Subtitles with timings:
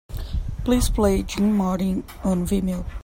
[0.65, 2.87] Please play Jim Martin on Vimeo.